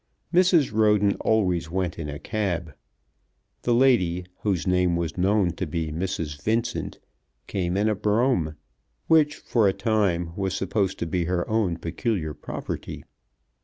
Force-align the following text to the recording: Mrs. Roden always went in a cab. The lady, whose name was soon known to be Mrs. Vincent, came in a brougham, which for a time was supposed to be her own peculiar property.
Mrs. 0.33 0.73
Roden 0.73 1.13
always 1.17 1.69
went 1.69 1.99
in 1.99 2.09
a 2.09 2.17
cab. 2.17 2.73
The 3.61 3.73
lady, 3.75 4.25
whose 4.39 4.65
name 4.65 4.95
was 4.95 5.11
soon 5.13 5.21
known 5.23 5.51
to 5.51 5.67
be 5.67 5.91
Mrs. 5.91 6.41
Vincent, 6.41 6.97
came 7.45 7.77
in 7.77 7.87
a 7.87 7.93
brougham, 7.93 8.55
which 9.05 9.35
for 9.35 9.67
a 9.67 9.73
time 9.73 10.35
was 10.35 10.55
supposed 10.55 10.97
to 10.97 11.05
be 11.05 11.25
her 11.25 11.47
own 11.47 11.77
peculiar 11.77 12.33
property. 12.33 13.03